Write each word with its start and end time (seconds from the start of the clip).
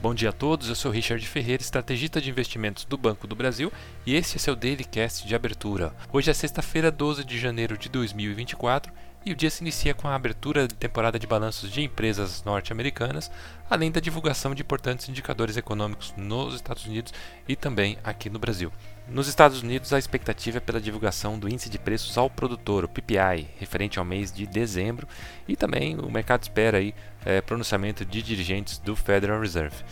Bom 0.00 0.14
dia 0.14 0.28
a 0.28 0.32
todos, 0.32 0.68
eu 0.68 0.76
sou 0.76 0.92
Richard 0.92 1.26
Ferreira, 1.26 1.60
estrategista 1.60 2.20
de 2.20 2.30
investimentos 2.30 2.84
do 2.84 2.96
Banco 2.96 3.26
do 3.26 3.34
Brasil, 3.34 3.72
e 4.06 4.14
este 4.14 4.36
é 4.36 4.38
seu 4.38 4.54
Daily 4.54 4.84
Cast 4.84 5.26
de 5.26 5.34
abertura. 5.34 5.92
Hoje 6.12 6.30
é 6.30 6.34
sexta-feira, 6.34 6.88
12 6.88 7.24
de 7.24 7.36
janeiro 7.36 7.76
de 7.76 7.88
2024, 7.88 8.92
e 9.28 9.32
o 9.32 9.36
dia 9.36 9.50
se 9.50 9.62
inicia 9.62 9.92
com 9.92 10.08
a 10.08 10.14
abertura 10.14 10.66
de 10.66 10.74
temporada 10.74 11.18
de 11.18 11.26
balanços 11.26 11.70
de 11.70 11.82
empresas 11.82 12.42
norte-americanas, 12.44 13.30
além 13.68 13.90
da 13.90 14.00
divulgação 14.00 14.54
de 14.54 14.62
importantes 14.62 15.06
indicadores 15.06 15.58
econômicos 15.58 16.14
nos 16.16 16.54
Estados 16.54 16.86
Unidos 16.86 17.12
e 17.46 17.54
também 17.54 17.98
aqui 18.02 18.30
no 18.30 18.38
Brasil. 18.38 18.72
Nos 19.06 19.28
Estados 19.28 19.62
Unidos, 19.62 19.92
a 19.92 19.98
expectativa 19.98 20.56
é 20.56 20.60
pela 20.60 20.80
divulgação 20.80 21.38
do 21.38 21.46
índice 21.46 21.68
de 21.68 21.78
preços 21.78 22.16
ao 22.16 22.30
produtor, 22.30 22.84
o 22.84 22.88
PPI, 22.88 23.48
referente 23.58 23.98
ao 23.98 24.04
mês 24.04 24.32
de 24.32 24.46
dezembro, 24.46 25.06
e 25.46 25.54
também 25.56 25.98
o 25.98 26.10
mercado 26.10 26.44
espera 26.44 26.78
aí 26.78 26.94
é, 27.22 27.42
pronunciamento 27.42 28.06
de 28.06 28.22
dirigentes 28.22 28.78
do 28.78 28.96
Federal 28.96 29.40
Reserve. 29.40 29.84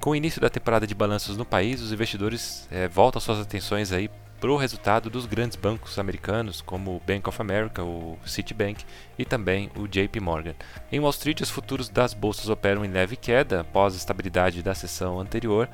Com 0.00 0.10
o 0.10 0.16
início 0.16 0.40
da 0.40 0.50
temporada 0.50 0.88
de 0.88 0.94
balanços 0.94 1.36
no 1.36 1.44
país, 1.44 1.80
os 1.80 1.92
investidores 1.92 2.66
é, 2.68 2.88
voltam 2.88 3.20
suas 3.20 3.38
atenções 3.38 3.92
aí 3.92 4.10
para 4.42 4.50
o 4.50 4.56
resultado 4.56 5.08
dos 5.08 5.24
grandes 5.24 5.54
bancos 5.54 6.00
americanos, 6.00 6.60
como 6.60 6.96
o 6.96 7.02
Bank 7.06 7.28
of 7.28 7.40
America, 7.40 7.84
o 7.84 8.18
Citibank 8.26 8.84
e 9.16 9.24
também 9.24 9.70
o 9.76 9.86
JP 9.86 10.18
Morgan. 10.18 10.56
Em 10.90 10.98
Wall 10.98 11.10
Street, 11.10 11.42
os 11.42 11.48
futuros 11.48 11.88
das 11.88 12.12
bolsas 12.12 12.48
operam 12.48 12.84
em 12.84 12.90
leve 12.90 13.14
queda 13.14 13.60
após 13.60 13.94
a 13.94 13.96
estabilidade 13.96 14.60
da 14.60 14.74
sessão 14.74 15.20
anterior. 15.20 15.68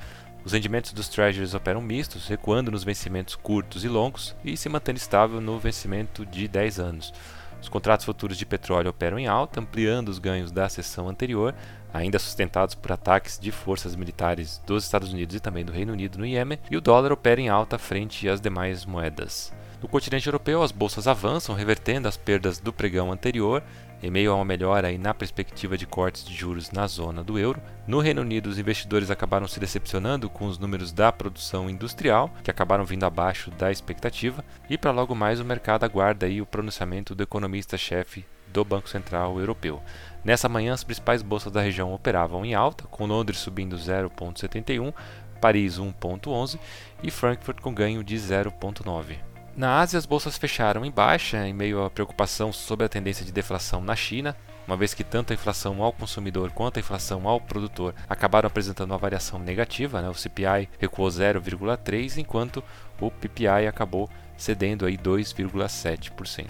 Os 0.45 0.53
rendimentos 0.53 0.93
dos 0.93 1.09
treasuries 1.09 1.55
operam 1.55 1.81
mistos, 1.81 2.29
recuando 2.29 2.71
nos 2.71 2.85
vencimentos 2.85 3.37
curtos 3.37 3.85
e 3.85 3.89
longos 3.89 4.37
e 4.45 4.55
se 4.55 4.69
mantendo 4.69 4.99
estável 4.99 5.41
no 5.41 5.59
vencimento 5.59 6.27
de 6.27 6.47
10 6.47 6.79
anos. 6.79 7.15
Os 7.61 7.69
contratos 7.69 8.07
futuros 8.07 8.39
de 8.39 8.47
petróleo 8.47 8.91
operam 8.91 9.19
em 9.19 9.27
alta, 9.27 9.61
ampliando 9.61 10.09
os 10.09 10.19
ganhos 10.19 10.53
da 10.53 10.69
sessão 10.69 11.09
anterior, 11.09 11.55
ainda 11.93 12.19
sustentados 12.19 12.75
por 12.75 12.93
ataques 12.93 13.39
de 13.39 13.51
forças 13.51 13.97
militares 13.97 14.63
dos 14.67 14.85
Estados 14.85 15.13
Unidos 15.13 15.35
e 15.35 15.41
também 15.41 15.65
do 15.65 15.73
Reino 15.73 15.93
Unido 15.93 16.19
no 16.19 16.27
Iêmen, 16.27 16.59
e 16.71 16.77
o 16.77 16.81
dólar 16.81 17.13
opera 17.13 17.41
em 17.41 17.49
alta 17.49 17.79
frente 17.79 18.29
às 18.29 18.41
demais 18.41 18.85
moedas. 18.85 19.53
No 19.81 19.89
continente 19.89 20.27
europeu, 20.27 20.61
as 20.61 20.73
bolsas 20.73 21.07
avançam, 21.07 21.55
revertendo 21.55 22.09
as 22.09 22.17
perdas 22.17 22.59
do 22.59 22.73
pregão 22.73 23.13
anterior, 23.13 23.63
em 24.03 24.11
meio 24.11 24.33
a 24.33 24.35
uma 24.35 24.45
melhora 24.45 24.97
na 24.99 25.15
perspectiva 25.15 25.79
de 25.79 25.87
cortes 25.87 26.25
de 26.25 26.35
juros 26.35 26.73
na 26.73 26.85
zona 26.89 27.23
do 27.23 27.39
euro. 27.39 27.63
No 27.87 28.01
Reino 28.01 28.23
Unido, 28.23 28.49
os 28.49 28.59
investidores 28.59 29.09
acabaram 29.09 29.47
se 29.47 29.61
decepcionando 29.61 30.29
com 30.29 30.47
os 30.47 30.59
números 30.59 30.91
da 30.91 31.13
produção 31.13 31.71
industrial, 31.71 32.29
que 32.43 32.51
acabaram 32.51 32.85
vindo 32.85 33.05
abaixo 33.05 33.53
da 33.53 33.71
expectativa, 33.71 34.45
e 34.69 34.77
para 34.77 34.91
logo 34.91 35.15
mais 35.15 35.39
o 35.39 35.45
mercado 35.45 35.85
aguarda 35.85 36.27
aí 36.27 36.43
o 36.43 36.47
pronunciamento 36.47 37.15
do 37.15 37.23
economista-chefe 37.23 38.25
do 38.49 38.65
Banco 38.65 38.89
Central 38.89 39.39
Europeu. 39.39 39.81
Nessa 40.25 40.49
manhã, 40.49 40.75
as 40.75 40.83
principais 40.83 41.23
bolsas 41.23 41.53
da 41.53 41.61
região 41.61 41.95
operavam 41.95 42.45
em 42.45 42.53
alta, 42.53 42.83
com 42.85 43.07
Londres 43.07 43.39
subindo 43.39 43.77
0,71, 43.77 44.93
Paris 45.41 45.79
1,11 45.79 46.59
e 47.01 47.13
Frankfurt 47.13 47.61
com 47.61 47.73
ganho 47.73 48.03
de 48.03 48.17
0,9. 48.17 49.38
Na 49.59 49.81
Ásia, 49.81 49.99
as 49.99 50.07
bolsas 50.07 50.39
fecharam 50.39 50.85
em 50.85 50.91
baixa, 50.93 51.45
em 51.45 51.53
meio 51.53 51.85
à 51.85 51.91
preocupação 51.91 52.53
sobre 52.53 52.87
a 52.87 52.89
tendência 52.89 53.25
de 53.27 53.33
deflação 53.33 53.81
na 53.81 53.97
China, 53.97 54.37
uma 54.65 54.77
vez 54.77 54.95
que 54.95 55.03
tanto 55.03 55.33
a 55.33 55.35
inflação 55.35 55.83
ao 55.83 55.93
consumidor 55.93 56.53
quanto 56.53 56.77
a 56.77 56.81
inflação 56.81 57.27
ao 57.27 57.41
produtor 57.41 57.93
acabaram 58.09 58.47
apresentando 58.47 58.93
uma 58.93 58.99
variação 58.99 59.37
negativa. 59.37 60.01
Né? 60.01 60.09
O 60.09 60.15
CPI 60.15 60.69
recuou 60.79 61.09
0,3%, 61.09 62.19
enquanto 62.19 62.63
o 63.01 63.11
PPI 63.11 63.67
acabou 63.67 64.09
cedendo 64.37 64.87
aí 64.87 64.97
2,7%. 64.97 66.47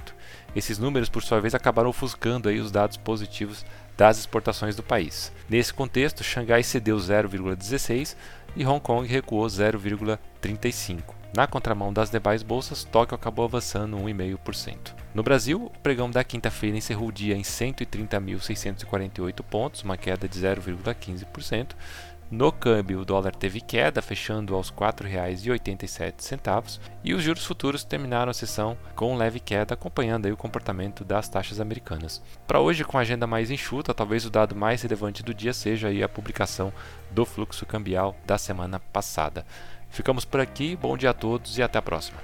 Esses 0.54 0.78
números, 0.78 1.08
por 1.08 1.22
sua 1.22 1.40
vez, 1.40 1.54
acabaram 1.54 1.88
ofuscando 1.88 2.50
aí 2.50 2.60
os 2.60 2.70
dados 2.70 2.98
positivos 2.98 3.64
das 3.96 4.18
exportações 4.18 4.76
do 4.76 4.82
país. 4.82 5.32
Nesse 5.48 5.72
contexto, 5.72 6.22
Xangai 6.22 6.62
cedeu 6.62 6.98
0,16 6.98 8.14
e 8.54 8.66
Hong 8.66 8.82
Kong 8.82 9.08
recuou 9.08 9.46
0,35. 9.46 11.17
Na 11.34 11.46
contramão 11.46 11.92
das 11.92 12.10
demais 12.10 12.42
bolsas, 12.42 12.84
Tóquio 12.84 13.14
acabou 13.14 13.44
avançando 13.44 13.98
1,5%. 13.98 14.94
No 15.14 15.22
Brasil, 15.22 15.66
o 15.66 15.80
pregão 15.80 16.10
da 16.10 16.24
quinta-feira 16.24 16.76
encerrou 16.76 17.08
o 17.08 17.12
dia 17.12 17.36
em 17.36 17.42
130.648 17.42 19.42
pontos, 19.42 19.82
uma 19.82 19.96
queda 19.96 20.26
de 20.26 20.40
0,15%. 20.40 21.74
No 22.30 22.52
câmbio, 22.52 23.00
o 23.00 23.04
dólar 23.06 23.34
teve 23.34 23.58
queda, 23.58 24.02
fechando 24.02 24.54
aos 24.54 24.68
R$ 24.68 24.76
4,87, 24.76 26.78
e 27.02 27.14
os 27.14 27.22
juros 27.22 27.46
futuros 27.46 27.84
terminaram 27.84 28.30
a 28.30 28.34
sessão 28.34 28.76
com 28.94 29.16
leve 29.16 29.40
queda, 29.40 29.72
acompanhando 29.72 30.26
o 30.26 30.36
comportamento 30.36 31.06
das 31.06 31.26
taxas 31.26 31.58
americanas. 31.58 32.22
Para 32.46 32.60
hoje, 32.60 32.84
com 32.84 32.98
a 32.98 33.00
agenda 33.00 33.26
mais 33.26 33.50
enxuta, 33.50 33.94
talvez 33.94 34.26
o 34.26 34.30
dado 34.30 34.54
mais 34.54 34.82
relevante 34.82 35.22
do 35.22 35.32
dia 35.32 35.54
seja 35.54 35.88
a 36.04 36.08
publicação 36.08 36.70
do 37.10 37.24
fluxo 37.24 37.64
cambial 37.64 38.14
da 38.26 38.36
semana 38.36 38.78
passada. 38.78 39.46
Ficamos 39.88 40.26
por 40.26 40.38
aqui, 40.38 40.76
bom 40.76 40.98
dia 40.98 41.10
a 41.10 41.14
todos 41.14 41.56
e 41.56 41.62
até 41.62 41.78
a 41.78 41.82
próxima. 41.82 42.20